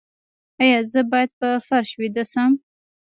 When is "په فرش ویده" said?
1.39-2.23